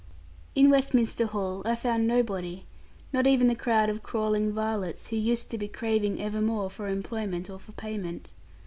In 0.55 0.71
Westminster 0.71 1.27
Hall 1.27 1.61
I 1.63 1.75
found 1.75 2.07
nobody; 2.07 2.65
not 3.13 3.27
even 3.27 3.47
the 3.47 3.53
crowd 3.53 3.87
of 3.87 4.01
crawling 4.01 4.51
varlets, 4.51 5.09
who 5.09 5.15
used 5.15 5.51
to 5.51 5.59
be 5.59 5.67
craving 5.67 6.19
evermore 6.19 6.71
for 6.71 6.87
employment 6.87 7.51
or 7.51 7.59
for 7.59 7.73
payment. 7.73 8.31